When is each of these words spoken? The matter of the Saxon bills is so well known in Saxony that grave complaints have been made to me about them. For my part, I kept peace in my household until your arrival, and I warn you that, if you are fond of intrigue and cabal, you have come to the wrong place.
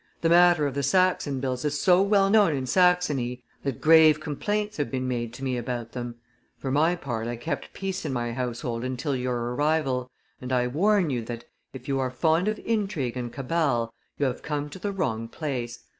The 0.21 0.29
matter 0.29 0.65
of 0.65 0.73
the 0.73 0.81
Saxon 0.81 1.39
bills 1.39 1.63
is 1.63 1.79
so 1.79 2.01
well 2.01 2.27
known 2.31 2.55
in 2.55 2.65
Saxony 2.65 3.43
that 3.61 3.79
grave 3.79 4.19
complaints 4.19 4.77
have 4.77 4.89
been 4.89 5.07
made 5.07 5.31
to 5.35 5.43
me 5.43 5.57
about 5.57 5.91
them. 5.91 6.15
For 6.57 6.71
my 6.71 6.95
part, 6.95 7.27
I 7.27 7.35
kept 7.35 7.71
peace 7.71 8.03
in 8.03 8.11
my 8.11 8.33
household 8.33 8.83
until 8.83 9.15
your 9.15 9.53
arrival, 9.53 10.09
and 10.41 10.51
I 10.51 10.65
warn 10.65 11.11
you 11.11 11.23
that, 11.25 11.45
if 11.71 11.87
you 11.87 11.99
are 11.99 12.09
fond 12.09 12.47
of 12.47 12.57
intrigue 12.65 13.15
and 13.15 13.31
cabal, 13.31 13.93
you 14.17 14.25
have 14.25 14.41
come 14.41 14.71
to 14.71 14.79
the 14.79 14.91
wrong 14.91 15.27
place. 15.27 15.83